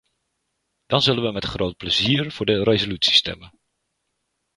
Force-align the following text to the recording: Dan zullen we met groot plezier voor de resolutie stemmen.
Dan 0.85 1.01
zullen 1.01 1.23
we 1.23 1.31
met 1.31 1.45
groot 1.45 1.77
plezier 1.77 2.31
voor 2.31 2.45
de 2.45 2.63
resolutie 2.63 3.13
stemmen. 3.13 3.51